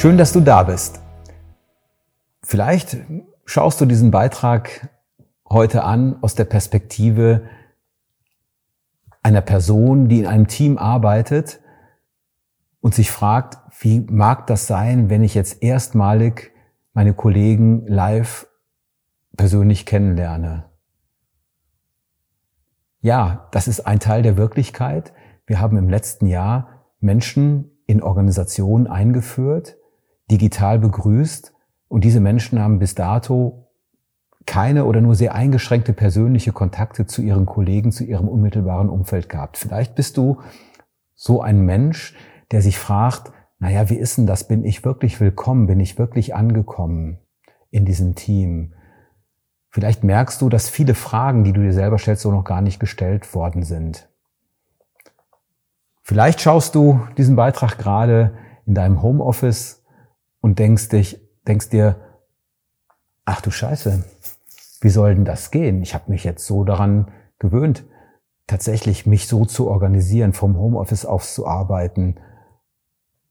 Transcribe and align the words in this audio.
Schön, 0.00 0.16
dass 0.16 0.32
du 0.32 0.40
da 0.40 0.62
bist. 0.62 1.02
Vielleicht 2.42 2.96
schaust 3.44 3.82
du 3.82 3.84
diesen 3.84 4.10
Beitrag 4.10 4.88
heute 5.46 5.84
an 5.84 6.16
aus 6.22 6.34
der 6.34 6.46
Perspektive 6.46 7.42
einer 9.22 9.42
Person, 9.42 10.08
die 10.08 10.20
in 10.20 10.26
einem 10.26 10.46
Team 10.46 10.78
arbeitet 10.78 11.60
und 12.80 12.94
sich 12.94 13.10
fragt, 13.10 13.58
wie 13.78 14.00
mag 14.00 14.46
das 14.46 14.66
sein, 14.66 15.10
wenn 15.10 15.22
ich 15.22 15.34
jetzt 15.34 15.62
erstmalig 15.62 16.54
meine 16.94 17.12
Kollegen 17.12 17.86
live 17.86 18.48
persönlich 19.36 19.84
kennenlerne? 19.84 20.64
Ja, 23.02 23.48
das 23.52 23.68
ist 23.68 23.80
ein 23.80 24.00
Teil 24.00 24.22
der 24.22 24.38
Wirklichkeit. 24.38 25.12
Wir 25.44 25.60
haben 25.60 25.76
im 25.76 25.90
letzten 25.90 26.24
Jahr 26.24 26.86
Menschen 27.00 27.82
in 27.84 28.02
Organisationen 28.02 28.86
eingeführt, 28.86 29.76
digital 30.30 30.78
begrüßt 30.78 31.52
und 31.88 32.04
diese 32.04 32.20
Menschen 32.20 32.60
haben 32.60 32.78
bis 32.78 32.94
dato 32.94 33.66
keine 34.46 34.84
oder 34.84 35.00
nur 35.00 35.14
sehr 35.14 35.34
eingeschränkte 35.34 35.92
persönliche 35.92 36.52
Kontakte 36.52 37.06
zu 37.06 37.22
ihren 37.22 37.46
Kollegen, 37.46 37.92
zu 37.92 38.04
ihrem 38.04 38.28
unmittelbaren 38.28 38.88
Umfeld 38.88 39.28
gehabt. 39.28 39.56
Vielleicht 39.56 39.94
bist 39.94 40.16
du 40.16 40.40
so 41.14 41.42
ein 41.42 41.60
Mensch, 41.60 42.16
der 42.50 42.62
sich 42.62 42.78
fragt, 42.78 43.32
naja, 43.58 43.90
wie 43.90 43.96
ist 43.96 44.16
denn 44.16 44.26
das? 44.26 44.48
Bin 44.48 44.64
ich 44.64 44.84
wirklich 44.84 45.20
willkommen? 45.20 45.66
Bin 45.66 45.80
ich 45.80 45.98
wirklich 45.98 46.34
angekommen 46.34 47.18
in 47.70 47.84
diesem 47.84 48.14
Team? 48.14 48.74
Vielleicht 49.68 50.02
merkst 50.02 50.40
du, 50.40 50.48
dass 50.48 50.68
viele 50.68 50.94
Fragen, 50.94 51.44
die 51.44 51.52
du 51.52 51.60
dir 51.60 51.72
selber 51.72 51.98
stellst, 51.98 52.22
so 52.22 52.32
noch 52.32 52.44
gar 52.44 52.62
nicht 52.62 52.80
gestellt 52.80 53.34
worden 53.34 53.62
sind. 53.62 54.08
Vielleicht 56.02 56.40
schaust 56.40 56.74
du 56.74 57.00
diesen 57.18 57.36
Beitrag 57.36 57.78
gerade 57.78 58.36
in 58.66 58.74
deinem 58.74 59.02
Homeoffice 59.02 59.79
und 60.40 60.58
denkst 60.58 60.88
dich, 60.88 61.20
denkst 61.46 61.70
dir, 61.70 61.96
ach 63.24 63.40
du 63.40 63.50
Scheiße, 63.50 64.04
wie 64.80 64.88
soll 64.88 65.14
denn 65.14 65.24
das 65.24 65.50
gehen? 65.50 65.82
Ich 65.82 65.94
habe 65.94 66.10
mich 66.10 66.24
jetzt 66.24 66.46
so 66.46 66.64
daran 66.64 67.10
gewöhnt, 67.38 67.84
tatsächlich 68.46 69.06
mich 69.06 69.28
so 69.28 69.44
zu 69.44 69.68
organisieren, 69.68 70.32
vom 70.32 70.56
Homeoffice 70.56 71.06
aus 71.06 71.34
zu 71.34 71.46
arbeiten. 71.46 72.16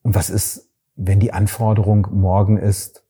Und 0.01 0.15
was 0.15 0.29
ist, 0.29 0.69
wenn 0.95 1.19
die 1.19 1.33
Anforderung 1.33 2.07
morgen 2.11 2.57
ist, 2.57 3.03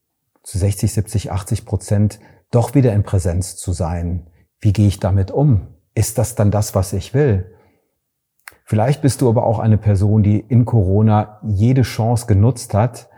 zu 0.44 0.58
60, 0.58 0.92
70, 0.94 1.32
80 1.32 1.66
Prozent 1.66 2.20
doch 2.52 2.74
wieder 2.74 2.94
in 2.94 3.04
Präsenz 3.04 3.58
zu 3.58 3.74
sein? 3.74 4.28
Wie 4.60 4.74
gehe 4.74 4.88
ich 4.88 5.00
damit 5.00 5.32
um? 5.32 5.68
Ist 5.94 6.18
das 6.18 6.36
dann 6.36 6.52
das, 6.52 6.76
was 6.76 6.94
ich 6.94 7.14
will? 7.14 7.54
Vielleicht 8.64 9.02
bist 9.02 9.22
du 9.22 9.30
aber 9.30 9.44
auch 9.46 9.60
eine 9.60 9.78
Person, 9.78 10.24
die 10.24 10.40
in 10.40 10.66
Corona 10.66 11.40
jede 11.44 11.82
Chance 11.82 12.28
genutzt 12.28 12.74
hat, 12.74 13.10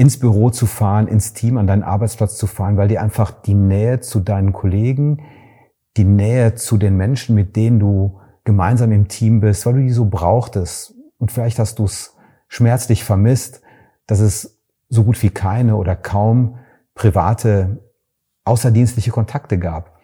ins 0.00 0.18
Büro 0.18 0.48
zu 0.48 0.64
fahren, 0.64 1.08
ins 1.08 1.34
Team, 1.34 1.58
an 1.58 1.66
deinen 1.66 1.82
Arbeitsplatz 1.82 2.38
zu 2.38 2.46
fahren, 2.46 2.78
weil 2.78 2.88
dir 2.88 3.02
einfach 3.02 3.30
die 3.30 3.52
Nähe 3.52 4.00
zu 4.00 4.20
deinen 4.20 4.54
Kollegen, 4.54 5.20
die 5.98 6.04
Nähe 6.04 6.54
zu 6.54 6.78
den 6.78 6.96
Menschen, 6.96 7.34
mit 7.34 7.54
denen 7.54 7.78
du 7.78 8.18
gemeinsam 8.44 8.92
im 8.92 9.08
Team 9.08 9.40
bist, 9.40 9.66
weil 9.66 9.74
du 9.74 9.80
die 9.80 9.90
so 9.90 10.06
brauchtest. 10.06 10.94
Und 11.18 11.30
vielleicht 11.30 11.58
hast 11.58 11.78
du 11.78 11.84
es 11.84 12.16
schmerzlich 12.48 13.04
vermisst, 13.04 13.60
dass 14.06 14.20
es 14.20 14.58
so 14.88 15.04
gut 15.04 15.22
wie 15.22 15.28
keine 15.28 15.76
oder 15.76 15.96
kaum 15.96 16.56
private 16.94 17.84
außerdienstliche 18.46 19.10
Kontakte 19.10 19.58
gab. 19.58 20.00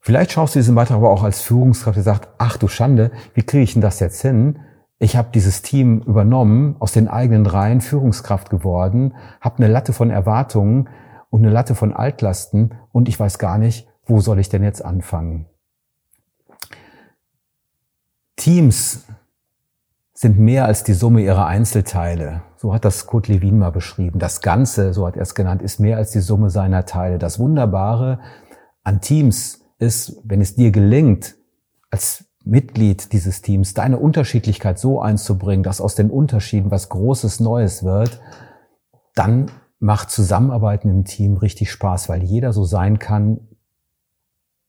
Vielleicht 0.00 0.32
schaust 0.32 0.54
du 0.54 0.58
diesen 0.58 0.74
Beitrag 0.74 0.98
aber 0.98 1.08
auch 1.08 1.22
als 1.22 1.40
Führungskraft, 1.40 1.96
die 1.96 2.02
sagt, 2.02 2.28
ach 2.36 2.58
du 2.58 2.68
Schande, 2.68 3.10
wie 3.32 3.42
kriege 3.42 3.64
ich 3.64 3.72
denn 3.72 3.80
das 3.80 4.00
jetzt 4.00 4.20
hin? 4.20 4.58
Ich 5.04 5.18
habe 5.18 5.28
dieses 5.34 5.60
Team 5.60 6.00
übernommen, 6.00 6.76
aus 6.78 6.92
den 6.92 7.08
eigenen 7.08 7.44
Reihen 7.44 7.82
Führungskraft 7.82 8.48
geworden, 8.48 9.12
habe 9.38 9.58
eine 9.58 9.68
Latte 9.68 9.92
von 9.92 10.08
Erwartungen 10.08 10.88
und 11.28 11.42
eine 11.42 11.52
Latte 11.52 11.74
von 11.74 11.92
Altlasten 11.92 12.72
und 12.90 13.06
ich 13.10 13.20
weiß 13.20 13.38
gar 13.38 13.58
nicht, 13.58 13.86
wo 14.06 14.20
soll 14.20 14.38
ich 14.38 14.48
denn 14.48 14.64
jetzt 14.64 14.82
anfangen? 14.82 15.44
Teams 18.36 19.04
sind 20.14 20.38
mehr 20.38 20.64
als 20.64 20.84
die 20.84 20.94
Summe 20.94 21.20
ihrer 21.20 21.48
Einzelteile. 21.48 22.40
So 22.56 22.72
hat 22.72 22.86
das 22.86 23.04
Kurt 23.04 23.28
Lewin 23.28 23.58
mal 23.58 23.72
beschrieben. 23.72 24.18
Das 24.18 24.40
Ganze, 24.40 24.94
so 24.94 25.06
hat 25.06 25.16
er 25.16 25.22
es 25.22 25.34
genannt, 25.34 25.60
ist 25.60 25.80
mehr 25.80 25.98
als 25.98 26.12
die 26.12 26.20
Summe 26.20 26.48
seiner 26.48 26.86
Teile. 26.86 27.18
Das 27.18 27.38
Wunderbare 27.38 28.20
an 28.84 29.02
Teams 29.02 29.66
ist, 29.78 30.18
wenn 30.24 30.40
es 30.40 30.54
dir 30.54 30.70
gelingt, 30.70 31.34
als 31.90 32.24
Mitglied 32.44 33.12
dieses 33.12 33.42
Teams, 33.42 33.74
deine 33.74 33.98
Unterschiedlichkeit 33.98 34.78
so 34.78 35.00
einzubringen, 35.00 35.62
dass 35.62 35.80
aus 35.80 35.94
den 35.94 36.10
Unterschieden 36.10 36.70
was 36.70 36.88
Großes 36.90 37.40
Neues 37.40 37.84
wird, 37.84 38.20
dann 39.14 39.50
macht 39.78 40.10
Zusammenarbeiten 40.10 40.90
im 40.90 41.04
Team 41.04 41.36
richtig 41.36 41.70
Spaß, 41.70 42.08
weil 42.08 42.22
jeder 42.22 42.52
so 42.52 42.64
sein 42.64 42.98
kann, 42.98 43.40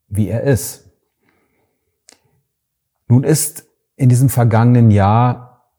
wie 0.07 0.29
er 0.29 0.43
ist. 0.43 0.91
Nun 3.07 3.23
ist 3.23 3.67
in 3.95 4.09
diesem 4.09 4.29
vergangenen 4.29 4.91
Jahr 4.91 5.71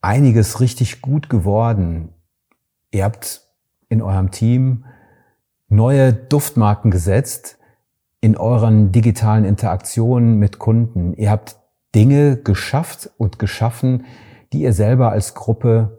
einiges 0.00 0.60
richtig 0.60 1.00
gut 1.00 1.28
geworden. 1.28 2.12
Ihr 2.90 3.04
habt 3.04 3.48
in 3.88 4.02
eurem 4.02 4.30
Team 4.30 4.84
neue 5.68 6.12
Duftmarken 6.12 6.90
gesetzt, 6.90 7.58
in 8.22 8.36
euren 8.36 8.92
digitalen 8.92 9.44
Interaktionen 9.44 10.36
mit 10.36 10.60
Kunden. 10.60 11.12
Ihr 11.14 11.30
habt 11.30 11.56
Dinge 11.94 12.36
geschafft 12.36 13.10
und 13.18 13.40
geschaffen, 13.40 14.06
die 14.52 14.62
ihr 14.62 14.72
selber 14.72 15.10
als 15.10 15.34
Gruppe 15.34 15.98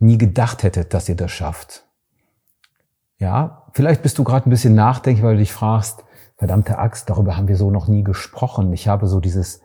nie 0.00 0.18
gedacht 0.18 0.64
hättet, 0.64 0.92
dass 0.92 1.08
ihr 1.08 1.14
das 1.14 1.30
schafft. 1.30 1.86
Ja, 3.18 3.68
vielleicht 3.72 4.02
bist 4.02 4.18
du 4.18 4.24
gerade 4.24 4.48
ein 4.48 4.50
bisschen 4.50 4.74
nachdenklich, 4.74 5.24
weil 5.24 5.34
du 5.34 5.40
dich 5.40 5.52
fragst, 5.52 6.04
verdammte 6.36 6.78
Axt, 6.78 7.08
darüber 7.08 7.36
haben 7.36 7.46
wir 7.46 7.56
so 7.56 7.70
noch 7.70 7.86
nie 7.86 8.02
gesprochen. 8.02 8.72
Ich 8.72 8.88
habe 8.88 9.06
so 9.06 9.20
dieses 9.20 9.60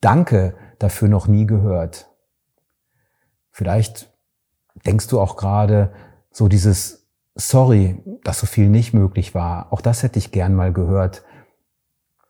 Danke 0.00 0.56
dafür 0.80 1.06
noch 1.06 1.28
nie 1.28 1.46
gehört. 1.46 2.10
Vielleicht 3.52 4.12
denkst 4.84 5.06
du 5.06 5.20
auch 5.20 5.36
gerade 5.36 5.92
so 6.32 6.48
dieses 6.48 7.06
Sorry, 7.36 8.02
dass 8.24 8.40
so 8.40 8.46
viel 8.46 8.68
nicht 8.68 8.94
möglich 8.94 9.34
war. 9.34 9.72
Auch 9.72 9.80
das 9.80 10.02
hätte 10.02 10.18
ich 10.18 10.32
gern 10.32 10.54
mal 10.54 10.72
gehört 10.72 11.22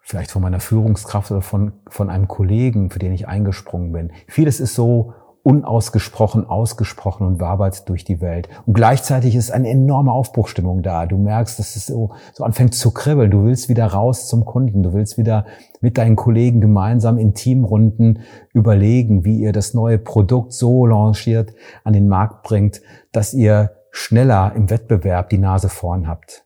vielleicht 0.07 0.31
von 0.31 0.41
meiner 0.41 0.61
Führungskraft 0.61 1.33
oder 1.33 1.43
von, 1.43 1.73
von 1.89 2.11
einem 2.11 2.29
Kollegen, 2.29 2.91
für 2.91 3.01
den 3.01 3.13
ich 3.13 3.27
eingesprungen 3.27 3.91
bin. 3.91 4.13
Vieles 4.29 4.61
ist 4.61 4.77
so 4.77 5.15
unausgesprochen, 5.43 6.49
ausgesprochen 6.49 7.27
und 7.27 7.41
wabert 7.41 7.89
durch 7.89 8.05
die 8.05 8.21
Welt. 8.21 8.49
Und 8.67 8.75
gleichzeitig 8.75 9.35
ist 9.35 9.51
eine 9.51 9.69
enorme 9.69 10.13
Aufbruchstimmung 10.13 10.83
da. 10.83 11.07
Du 11.07 11.19
merkst, 11.19 11.59
dass 11.59 11.75
es 11.75 11.87
so, 11.87 12.13
so 12.33 12.45
anfängt 12.45 12.77
zu 12.77 12.93
kribbeln. 12.93 13.33
Du 13.33 13.45
willst 13.45 13.69
wieder 13.69 13.87
raus 13.87 14.29
zum 14.29 14.45
Kunden. 14.45 14.85
Du 14.85 14.93
willst 14.93 15.19
wieder 15.19 15.45
mit 15.81 15.99
deinen 15.99 16.15
Kollegen 16.15 16.61
gemeinsam 16.61 17.19
in 17.19 17.35
Teamrunden 17.35 18.21
überlegen, 18.53 19.25
wie 19.25 19.41
ihr 19.41 19.53
das 19.53 19.75
neue 19.75 19.99
Produkt 19.99 20.53
so 20.53 20.87
launchiert, 20.87 21.53
an 21.83 21.95
den 21.95 22.07
Markt 22.07 22.45
bringt, 22.45 22.81
dass 23.11 23.35
ihr 23.35 23.73
schneller 23.91 24.53
im 24.55 24.71
Wettbewerb 24.71 25.31
die 25.31 25.39
Nase 25.39 25.69
vorn 25.69 26.07
habt. 26.07 26.45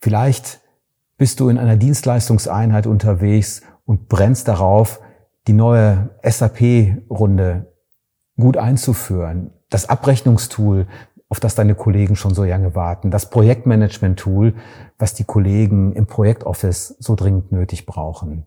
Vielleicht 0.00 0.60
bist 1.20 1.38
du 1.38 1.50
in 1.50 1.58
einer 1.58 1.76
Dienstleistungseinheit 1.76 2.86
unterwegs 2.86 3.60
und 3.84 4.08
brennst 4.08 4.48
darauf, 4.48 5.02
die 5.46 5.52
neue 5.52 6.08
SAP-Runde 6.22 7.66
gut 8.38 8.56
einzuführen. 8.56 9.50
Das 9.68 9.86
Abrechnungstool, 9.86 10.86
auf 11.28 11.38
das 11.38 11.54
deine 11.54 11.74
Kollegen 11.74 12.16
schon 12.16 12.32
so 12.32 12.44
lange 12.44 12.74
warten. 12.74 13.10
Das 13.10 13.28
Projektmanagement-Tool, 13.28 14.54
was 14.96 15.12
die 15.12 15.24
Kollegen 15.24 15.92
im 15.92 16.06
Projektoffice 16.06 16.96
so 16.98 17.16
dringend 17.16 17.52
nötig 17.52 17.84
brauchen. 17.84 18.46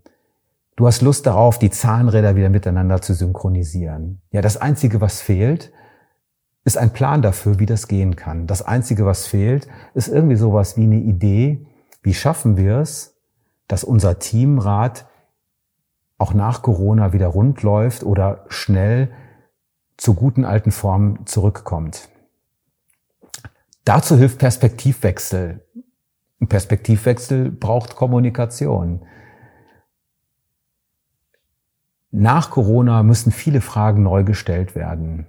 Du 0.75 0.87
hast 0.87 1.03
Lust 1.03 1.27
darauf, 1.27 1.59
die 1.59 1.69
Zahnräder 1.69 2.35
wieder 2.35 2.49
miteinander 2.49 3.03
zu 3.03 3.13
synchronisieren. 3.13 4.19
Ja, 4.31 4.41
das 4.41 4.57
Einzige, 4.57 4.99
was 4.99 5.21
fehlt, 5.21 5.71
ist 6.65 6.79
ein 6.79 6.91
Plan 6.91 7.21
dafür, 7.21 7.59
wie 7.59 7.67
das 7.67 7.87
gehen 7.87 8.15
kann. 8.15 8.47
Das 8.47 8.63
Einzige, 8.63 9.05
was 9.05 9.27
fehlt, 9.27 9.67
ist 9.93 10.07
irgendwie 10.07 10.37
sowas 10.37 10.75
wie 10.75 10.85
eine 10.85 10.97
Idee, 10.97 11.67
wie 12.03 12.13
schaffen 12.13 12.57
wir 12.57 12.77
es, 12.77 13.17
dass 13.67 13.83
unser 13.83 14.19
Teamrat 14.19 15.07
auch 16.17 16.33
nach 16.33 16.61
Corona 16.61 17.13
wieder 17.13 17.27
rund 17.27 17.63
läuft 17.63 18.03
oder 18.03 18.45
schnell 18.49 19.11
zu 19.97 20.13
guten 20.13 20.45
alten 20.45 20.71
Formen 20.71 21.25
zurückkommt? 21.25 22.09
Dazu 23.85 24.17
hilft 24.17 24.37
Perspektivwechsel. 24.37 25.65
Perspektivwechsel 26.47 27.51
braucht 27.51 27.95
Kommunikation. 27.95 29.05
Nach 32.11 32.51
Corona 32.51 33.01
müssen 33.01 33.31
viele 33.31 33.61
Fragen 33.61 34.03
neu 34.03 34.23
gestellt 34.23 34.75
werden. 34.75 35.27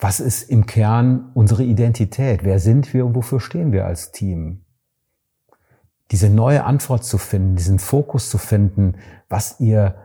Was 0.00 0.18
ist 0.20 0.50
im 0.50 0.66
Kern 0.66 1.30
unsere 1.34 1.62
Identität? 1.62 2.44
Wer 2.44 2.58
sind 2.58 2.92
wir 2.92 3.06
und 3.06 3.14
wofür 3.14 3.40
stehen 3.40 3.72
wir 3.72 3.86
als 3.86 4.12
Team? 4.12 4.63
Diese 6.10 6.28
neue 6.28 6.64
Antwort 6.64 7.04
zu 7.04 7.18
finden, 7.18 7.56
diesen 7.56 7.78
Fokus 7.78 8.30
zu 8.30 8.38
finden, 8.38 8.96
was 9.28 9.60
ihr 9.60 9.96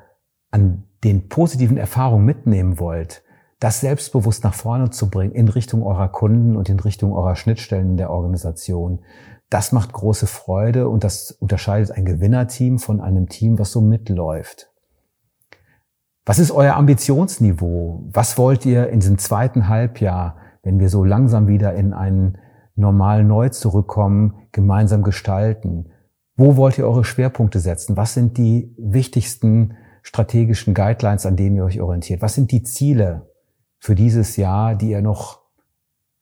an 0.51 0.83
den 1.03 1.29
positiven 1.29 1.77
Erfahrungen 1.77 2.25
mitnehmen 2.25 2.79
wollt, 2.79 3.23
das 3.59 3.81
selbstbewusst 3.81 4.43
nach 4.43 4.53
vorne 4.53 4.89
zu 4.89 5.09
bringen 5.09 5.33
in 5.33 5.49
Richtung 5.49 5.83
eurer 5.83 6.09
Kunden 6.09 6.55
und 6.55 6.69
in 6.69 6.79
Richtung 6.79 7.13
eurer 7.13 7.35
Schnittstellen 7.35 7.97
der 7.97 8.09
Organisation. 8.09 8.99
Das 9.49 9.71
macht 9.71 9.93
große 9.93 10.27
Freude 10.27 10.87
und 10.87 11.03
das 11.03 11.31
unterscheidet 11.31 11.91
ein 11.91 12.05
Gewinnerteam 12.05 12.79
von 12.79 13.01
einem 13.01 13.27
Team, 13.27 13.59
was 13.59 13.71
so 13.71 13.81
mitläuft. 13.81 14.71
Was 16.25 16.39
ist 16.39 16.51
euer 16.51 16.75
Ambitionsniveau? 16.75 18.03
Was 18.11 18.37
wollt 18.37 18.65
ihr 18.65 18.89
in 18.89 18.99
diesem 18.99 19.17
zweiten 19.17 19.67
Halbjahr, 19.67 20.37
wenn 20.63 20.79
wir 20.79 20.89
so 20.89 21.03
langsam 21.03 21.47
wieder 21.47 21.73
in 21.73 21.93
einen 21.93 22.37
normal 22.79 23.23
neu 23.23 23.49
zurückkommen, 23.49 24.35
gemeinsam 24.51 25.03
gestalten? 25.03 25.91
Wo 26.35 26.55
wollt 26.55 26.77
ihr 26.77 26.87
eure 26.87 27.03
Schwerpunkte 27.03 27.59
setzen? 27.59 27.97
Was 27.97 28.13
sind 28.13 28.37
die 28.37 28.73
wichtigsten 28.77 29.75
strategischen 30.03 30.73
Guidelines, 30.73 31.25
an 31.25 31.35
denen 31.35 31.57
ihr 31.57 31.65
euch 31.65 31.81
orientiert? 31.81 32.21
Was 32.21 32.35
sind 32.35 32.51
die 32.51 32.63
Ziele 32.63 33.29
für 33.77 33.95
dieses 33.95 34.37
Jahr, 34.37 34.75
die 34.75 34.91
ihr 34.91 35.01
noch 35.01 35.41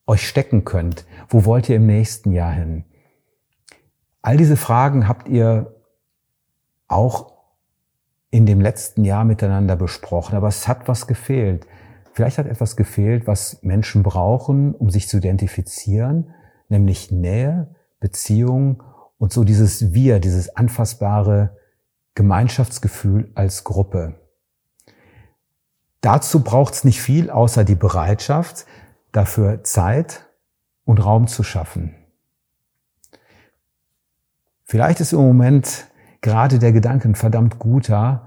euch 0.06 0.26
stecken 0.26 0.64
könnt? 0.64 1.06
Wo 1.28 1.44
wollt 1.44 1.68
ihr 1.68 1.76
im 1.76 1.86
nächsten 1.86 2.32
Jahr 2.32 2.52
hin? 2.52 2.84
All 4.22 4.36
diese 4.36 4.56
Fragen 4.56 5.06
habt 5.08 5.28
ihr 5.28 5.74
auch 6.88 7.32
in 8.30 8.44
dem 8.44 8.60
letzten 8.60 9.04
Jahr 9.04 9.24
miteinander 9.24 9.76
besprochen, 9.76 10.36
aber 10.36 10.48
es 10.48 10.68
hat 10.68 10.88
was 10.88 11.06
gefehlt. 11.06 11.66
Vielleicht 12.12 12.38
hat 12.38 12.46
etwas 12.46 12.76
gefehlt, 12.76 13.26
was 13.26 13.62
Menschen 13.62 14.02
brauchen, 14.02 14.74
um 14.74 14.90
sich 14.90 15.08
zu 15.08 15.18
identifizieren, 15.18 16.34
nämlich 16.68 17.10
Nähe, 17.10 17.74
Beziehung 18.00 18.82
und 19.18 19.32
so 19.32 19.44
dieses 19.44 19.92
Wir, 19.92 20.20
dieses 20.20 20.54
anfassbare 20.54 21.56
Gemeinschaftsgefühl 22.14 23.30
als 23.34 23.64
Gruppe. 23.64 24.14
Dazu 26.00 26.44
braucht 26.44 26.74
es 26.74 26.84
nicht 26.84 27.00
viel, 27.00 27.30
außer 27.30 27.64
die 27.64 27.74
Bereitschaft, 27.74 28.66
dafür 29.12 29.64
Zeit 29.64 30.28
und 30.84 31.04
Raum 31.04 31.26
zu 31.26 31.42
schaffen. 31.42 31.94
Vielleicht 34.64 35.00
ist 35.00 35.12
im 35.12 35.20
Moment 35.20 35.86
gerade 36.20 36.58
der 36.58 36.72
Gedanke 36.72 37.08
ein 37.08 37.14
verdammt 37.14 37.58
guter, 37.58 38.26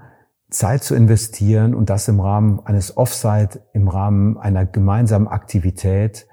Zeit 0.50 0.82
zu 0.82 0.94
investieren 0.94 1.74
und 1.74 1.88
das 1.88 2.08
im 2.08 2.20
Rahmen 2.20 2.60
eines 2.66 2.96
Offsite, 2.96 3.62
im 3.72 3.88
Rahmen 3.88 4.36
einer 4.36 4.66
gemeinsamen 4.66 5.28
Aktivität 5.28 6.26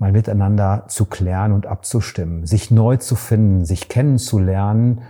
mal 0.00 0.12
miteinander 0.12 0.86
zu 0.88 1.04
klären 1.04 1.52
und 1.52 1.66
abzustimmen, 1.66 2.46
sich 2.46 2.70
neu 2.70 2.96
zu 2.96 3.14
finden, 3.14 3.66
sich 3.66 3.88
kennenzulernen 3.88 5.02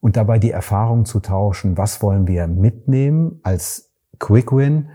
und 0.00 0.16
dabei 0.16 0.38
die 0.38 0.50
Erfahrung 0.50 1.04
zu 1.04 1.20
tauschen, 1.20 1.76
was 1.76 2.02
wollen 2.02 2.26
wir 2.26 2.46
mitnehmen 2.46 3.40
als 3.42 3.92
Quick 4.18 4.50
Win 4.50 4.88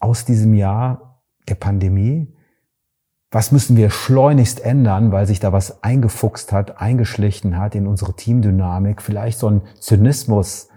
aus 0.00 0.24
diesem 0.24 0.54
Jahr 0.54 1.20
der 1.48 1.56
Pandemie? 1.56 2.34
Was 3.30 3.52
müssen 3.52 3.76
wir 3.76 3.90
schleunigst 3.90 4.64
ändern, 4.64 5.12
weil 5.12 5.26
sich 5.26 5.40
da 5.40 5.52
was 5.52 5.82
eingefuchst 5.84 6.50
hat, 6.50 6.80
eingeschlichen 6.80 7.58
hat 7.58 7.74
in 7.74 7.86
unsere 7.86 8.14
Teamdynamik? 8.14 9.02
Vielleicht 9.02 9.38
so 9.38 9.48
ein 9.48 9.62
Zynismus 9.78 10.70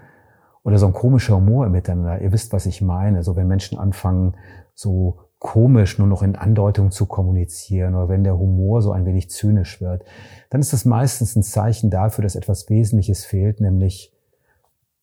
oder 0.62 0.78
so 0.78 0.86
ein 0.86 0.92
komischer 0.92 1.36
Humor 1.36 1.68
Miteinander. 1.70 2.20
Ihr 2.20 2.32
wisst, 2.32 2.52
was 2.52 2.66
ich 2.66 2.82
meine. 2.82 3.22
So 3.22 3.34
wenn 3.34 3.48
Menschen 3.48 3.78
anfangen, 3.78 4.34
so 4.74 5.23
komisch 5.44 5.98
nur 5.98 6.08
noch 6.08 6.22
in 6.22 6.36
Andeutung 6.36 6.90
zu 6.90 7.04
kommunizieren 7.04 7.94
oder 7.94 8.08
wenn 8.08 8.24
der 8.24 8.38
Humor 8.38 8.80
so 8.80 8.92
ein 8.92 9.04
wenig 9.04 9.28
zynisch 9.28 9.78
wird, 9.82 10.02
dann 10.48 10.62
ist 10.62 10.72
das 10.72 10.86
meistens 10.86 11.36
ein 11.36 11.42
Zeichen 11.42 11.90
dafür, 11.90 12.22
dass 12.22 12.34
etwas 12.34 12.70
Wesentliches 12.70 13.26
fehlt, 13.26 13.60
nämlich 13.60 14.10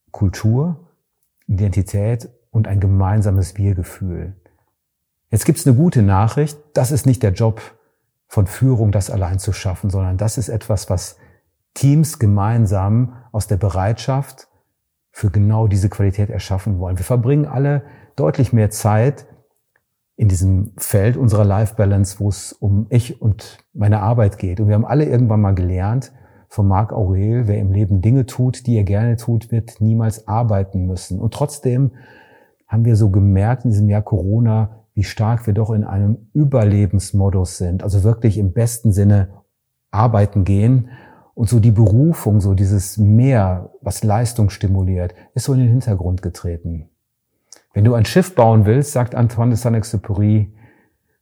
Kultur, 0.09 0.87
Identität 1.45 2.27
und 2.49 2.67
ein 2.67 2.79
gemeinsames 2.79 3.55
Wir-Gefühl. 3.55 4.35
Jetzt 5.29 5.45
gibt's 5.45 5.67
eine 5.67 5.75
gute 5.75 6.01
Nachricht. 6.01 6.57
Das 6.73 6.91
ist 6.91 7.05
nicht 7.05 7.21
der 7.21 7.33
Job 7.33 7.61
von 8.25 8.47
Führung, 8.47 8.91
das 8.91 9.11
allein 9.11 9.37
zu 9.37 9.53
schaffen, 9.53 9.91
sondern 9.91 10.17
das 10.17 10.39
ist 10.39 10.49
etwas, 10.49 10.89
was 10.89 11.17
Teams 11.75 12.17
gemeinsam 12.17 13.13
aus 13.31 13.45
der 13.45 13.57
Bereitschaft 13.57 14.47
für 15.11 15.29
genau 15.29 15.67
diese 15.67 15.89
Qualität 15.89 16.31
erschaffen 16.31 16.79
wollen. 16.79 16.97
Wir 16.97 17.05
verbringen 17.05 17.45
alle 17.45 17.83
deutlich 18.15 18.53
mehr 18.53 18.71
Zeit 18.71 19.27
in 20.21 20.27
diesem 20.27 20.73
Feld 20.77 21.17
unserer 21.17 21.43
Life 21.43 21.73
Balance, 21.73 22.19
wo 22.19 22.29
es 22.29 22.53
um 22.53 22.85
ich 22.89 23.23
und 23.23 23.57
meine 23.73 24.01
Arbeit 24.01 24.37
geht. 24.37 24.59
Und 24.59 24.67
wir 24.67 24.75
haben 24.75 24.85
alle 24.85 25.05
irgendwann 25.05 25.41
mal 25.41 25.55
gelernt, 25.55 26.11
von 26.47 26.67
Marc 26.67 26.93
Aurel, 26.93 27.47
wer 27.47 27.57
im 27.57 27.71
Leben 27.71 28.01
Dinge 28.01 28.27
tut, 28.27 28.67
die 28.67 28.77
er 28.77 28.83
gerne 28.83 29.15
tut, 29.15 29.51
wird 29.51 29.81
niemals 29.81 30.27
arbeiten 30.27 30.85
müssen. 30.85 31.19
Und 31.19 31.33
trotzdem 31.33 31.93
haben 32.67 32.85
wir 32.85 32.95
so 32.97 33.09
gemerkt 33.09 33.65
in 33.65 33.71
diesem 33.71 33.89
Jahr 33.89 34.03
Corona, 34.03 34.85
wie 34.93 35.03
stark 35.03 35.47
wir 35.47 35.55
doch 35.55 35.71
in 35.71 35.83
einem 35.83 36.29
Überlebensmodus 36.33 37.57
sind. 37.57 37.81
Also 37.81 38.03
wirklich 38.03 38.37
im 38.37 38.53
besten 38.53 38.91
Sinne 38.91 39.29
arbeiten 39.89 40.43
gehen. 40.43 40.89
Und 41.33 41.49
so 41.49 41.59
die 41.59 41.71
Berufung, 41.71 42.41
so 42.41 42.53
dieses 42.53 42.99
Mehr, 42.99 43.71
was 43.81 44.03
Leistung 44.03 44.51
stimuliert, 44.51 45.15
ist 45.33 45.45
so 45.45 45.53
in 45.53 45.61
den 45.61 45.69
Hintergrund 45.69 46.21
getreten. 46.21 46.90
Wenn 47.73 47.83
du 47.83 47.93
ein 47.93 48.05
Schiff 48.05 48.35
bauen 48.35 48.65
willst, 48.65 48.91
sagt 48.91 49.15
Antoine 49.15 49.51
de 49.51 49.57
Saint-Exupéry, 49.57 50.51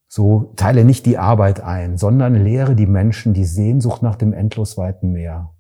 so 0.08 0.54
teile 0.56 0.84
nicht 0.84 1.06
die 1.06 1.20
Arbeit 1.20 1.62
ein, 1.62 1.98
sondern 1.98 2.34
lehre 2.34 2.76
die 2.76 2.88
Menschen 2.88 3.34
die 3.34 3.46
Sehnsucht 3.46 4.02
nach 4.02 4.16
dem 4.16 4.34
endlos 4.34 4.78
weiten 4.78 5.12
Meer. 5.12 5.54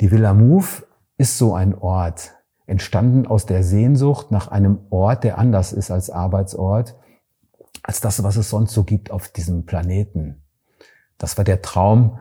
Die 0.00 0.10
Villa 0.10 0.32
Mouve 0.32 0.86
ist 1.18 1.36
so 1.36 1.54
ein 1.54 1.74
Ort, 1.74 2.36
entstanden 2.66 3.26
aus 3.26 3.44
der 3.44 3.62
Sehnsucht 3.62 4.30
nach 4.30 4.48
einem 4.48 4.78
Ort, 4.88 5.24
der 5.24 5.38
anders 5.38 5.72
ist 5.72 5.90
als 5.90 6.08
Arbeitsort, 6.08 6.96
als 7.82 8.00
das, 8.00 8.22
was 8.22 8.36
es 8.36 8.48
sonst 8.48 8.72
so 8.72 8.84
gibt 8.84 9.10
auf 9.10 9.28
diesem 9.28 9.66
Planeten. 9.66 10.42
Das 11.18 11.36
war 11.36 11.44
der 11.44 11.60
Traum 11.60 12.18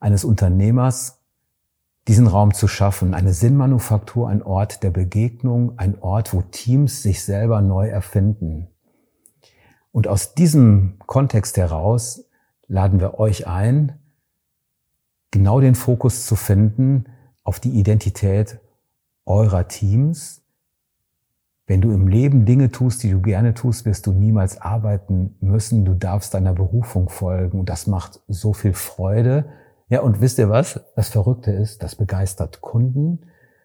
eines 0.00 0.24
Unternehmers, 0.24 1.17
diesen 2.08 2.26
Raum 2.26 2.54
zu 2.54 2.68
schaffen, 2.68 3.12
eine 3.12 3.34
Sinnmanufaktur, 3.34 4.28
ein 4.28 4.42
Ort 4.42 4.82
der 4.82 4.90
Begegnung, 4.90 5.78
ein 5.78 6.00
Ort, 6.00 6.32
wo 6.32 6.40
Teams 6.40 7.02
sich 7.02 7.22
selber 7.22 7.60
neu 7.60 7.88
erfinden. 7.88 8.68
Und 9.92 10.08
aus 10.08 10.34
diesem 10.34 10.98
Kontext 11.06 11.58
heraus 11.58 12.24
laden 12.66 12.98
wir 13.00 13.18
euch 13.18 13.46
ein, 13.46 13.98
genau 15.30 15.60
den 15.60 15.74
Fokus 15.74 16.26
zu 16.26 16.34
finden 16.34 17.04
auf 17.44 17.60
die 17.60 17.78
Identität 17.78 18.58
eurer 19.26 19.68
Teams. 19.68 20.42
Wenn 21.66 21.82
du 21.82 21.92
im 21.92 22.08
Leben 22.08 22.46
Dinge 22.46 22.70
tust, 22.70 23.02
die 23.02 23.10
du 23.10 23.20
gerne 23.20 23.52
tust, 23.52 23.84
wirst 23.84 24.06
du 24.06 24.12
niemals 24.12 24.58
arbeiten 24.58 25.36
müssen. 25.40 25.84
Du 25.84 25.92
darfst 25.92 26.32
deiner 26.32 26.54
Berufung 26.54 27.10
folgen. 27.10 27.60
Und 27.60 27.68
das 27.68 27.86
macht 27.86 28.20
so 28.28 28.54
viel 28.54 28.72
Freude. 28.72 29.50
Ja, 29.88 30.00
und 30.00 30.20
wisst 30.20 30.38
ihr 30.38 30.50
was? 30.50 30.80
Das 30.96 31.08
Verrückte 31.08 31.50
ist, 31.50 31.82
das 31.82 31.96
begeistert 31.96 32.60
Kunden, 32.60 33.20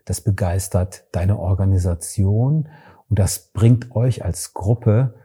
das 0.05 0.21
begeistert 0.21 1.05
deine 1.11 1.37
Organisation 1.37 2.69
und 3.09 3.19
das 3.19 3.51
bringt 3.51 3.95
euch 3.95 4.23
als 4.23 4.53
Gruppe 4.53 5.15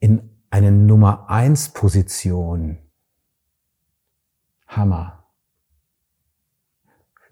in 0.00 0.30
eine 0.50 0.72
Nummer 0.72 1.30
eins 1.30 1.68
Position. 1.68 2.78
Hammer. 4.66 5.24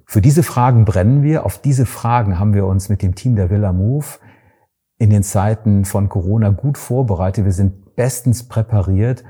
Für 0.05 0.21
diese 0.21 0.43
Fragen 0.43 0.85
brennen 0.85 1.23
wir. 1.23 1.45
Auf 1.45 1.61
diese 1.61 1.87
Fragen 1.87 2.39
haben 2.39 2.55
wir 2.55 2.67
uns 2.67 2.89
mit 2.89 3.03
dem 3.03 3.15
Team 3.15 3.37
der 3.37 3.51
Villa 3.51 3.73
Move 3.73 4.07
in 4.97 5.11
den 5.11 5.23
Zeiten 5.23 5.85
von 5.85 6.09
Corona 6.09 6.51
gut 6.51 6.79
vorbereitet. 6.79 7.45
Wir 7.45 7.53
sind 7.53 7.95
bestens 7.95 8.49
präpariert, 8.49 9.25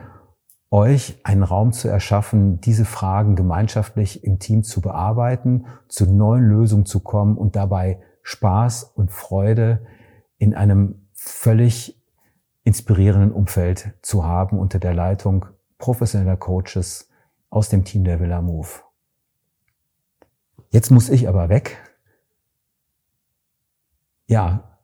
euch 0.70 1.18
einen 1.24 1.42
Raum 1.42 1.72
zu 1.72 1.88
erschaffen, 1.88 2.60
diese 2.60 2.84
Fragen 2.84 3.36
gemeinschaftlich 3.36 4.24
im 4.24 4.38
Team 4.38 4.62
zu 4.62 4.80
bearbeiten, 4.80 5.66
zu 5.88 6.06
neuen 6.06 6.44
Lösungen 6.44 6.86
zu 6.86 7.00
kommen 7.00 7.38
und 7.38 7.56
dabei 7.56 8.00
Spaß 8.22 8.84
und 8.84 9.10
Freude 9.10 9.86
in 10.36 10.54
einem 10.54 11.08
völlig 11.14 12.02
inspirierenden 12.64 13.32
Umfeld 13.32 13.94
zu 14.02 14.26
haben 14.26 14.58
unter 14.58 14.78
der 14.78 14.92
Leitung 14.92 15.46
professioneller 15.78 16.36
Coaches 16.36 17.08
aus 17.48 17.70
dem 17.70 17.84
Team 17.84 18.04
der 18.04 18.20
Villa 18.20 18.42
Move. 18.42 18.68
Jetzt 20.70 20.90
muss 20.90 21.08
ich 21.08 21.28
aber 21.28 21.48
weg. 21.48 21.78
Ja, 24.26 24.78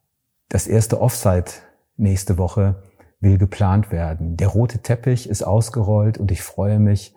das 0.48 0.66
erste 0.66 1.00
Offsite 1.00 1.52
nächste 1.96 2.38
Woche 2.38 2.82
will 3.24 3.38
geplant 3.38 3.90
werden. 3.90 4.36
Der 4.36 4.46
rote 4.46 4.78
Teppich 4.78 5.28
ist 5.28 5.42
ausgerollt 5.42 6.18
und 6.18 6.30
ich 6.30 6.42
freue 6.42 6.78
mich, 6.78 7.16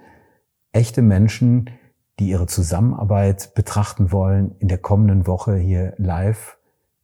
echte 0.72 1.04
Menschen, 1.04 1.70
die 2.20 2.30
ihre 2.30 2.48
Zusammenarbeit 2.48 3.54
betrachten 3.54 4.12
wollen, 4.12 4.56
in 4.58 4.70
der 4.70 4.80
kommenden 4.80 5.28
Woche 5.28 5.56
hier 5.56 5.94
live 5.98 6.58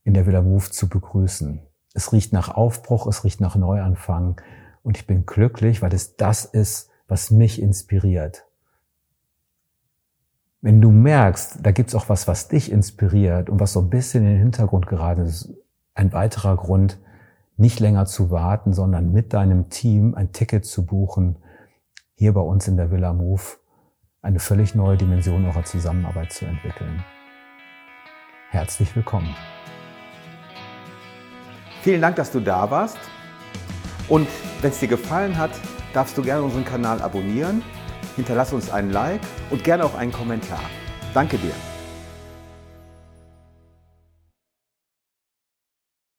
in 0.03 0.15
der 0.15 0.25
Villa 0.25 0.41
Move 0.41 0.71
zu 0.71 0.89
begrüßen. 0.89 1.61
Es 1.93 2.11
riecht 2.11 2.33
nach 2.33 2.49
Aufbruch, 2.49 3.05
es 3.05 3.23
riecht 3.23 3.39
nach 3.39 3.55
Neuanfang 3.55 4.41
und 4.81 4.97
ich 4.97 5.05
bin 5.05 5.25
glücklich, 5.25 5.81
weil 5.81 5.93
es 5.93 6.15
das 6.17 6.45
ist, 6.45 6.89
was 7.07 7.29
mich 7.29 7.61
inspiriert. 7.61 8.45
Wenn 10.61 10.81
du 10.81 10.91
merkst, 10.91 11.59
da 11.61 11.71
gibt's 11.71 11.93
auch 11.93 12.09
was, 12.09 12.27
was 12.27 12.47
dich 12.47 12.71
inspiriert 12.71 13.49
und 13.49 13.59
was 13.59 13.73
so 13.73 13.81
ein 13.81 13.89
bisschen 13.89 14.23
in 14.23 14.31
den 14.31 14.39
Hintergrund 14.39 14.87
geraten 14.87 15.21
ist, 15.21 15.53
ein 15.93 16.11
weiterer 16.13 16.55
Grund, 16.55 16.99
nicht 17.57 17.79
länger 17.79 18.05
zu 18.05 18.31
warten, 18.31 18.73
sondern 18.73 19.11
mit 19.11 19.33
deinem 19.33 19.69
Team 19.69 20.15
ein 20.15 20.31
Ticket 20.31 20.65
zu 20.65 20.85
buchen, 20.85 21.37
hier 22.15 22.33
bei 22.33 22.41
uns 22.41 22.67
in 22.67 22.77
der 22.77 22.91
Villa 22.91 23.13
Move 23.13 23.41
eine 24.21 24.39
völlig 24.39 24.73
neue 24.73 24.97
Dimension 24.97 25.45
eurer 25.45 25.65
Zusammenarbeit 25.65 26.31
zu 26.31 26.45
entwickeln. 26.45 27.03
Herzlich 28.49 28.95
willkommen. 28.95 29.35
Vielen 31.81 32.01
Dank, 32.01 32.15
dass 32.15 32.31
du 32.31 32.39
da 32.39 32.69
warst. 32.71 32.97
Und 34.07 34.27
wenn 34.61 34.71
es 34.71 34.79
dir 34.79 34.87
gefallen 34.87 35.37
hat, 35.37 35.51
darfst 35.93 36.17
du 36.17 36.21
gerne 36.21 36.43
unseren 36.43 36.65
Kanal 36.65 37.01
abonnieren, 37.01 37.61
hinterlass 38.15 38.53
uns 38.53 38.71
einen 38.71 38.91
Like 38.91 39.21
und 39.49 39.63
gerne 39.63 39.83
auch 39.83 39.95
einen 39.95 40.11
Kommentar. 40.11 40.61
Danke 41.13 41.37
dir. 41.37 41.72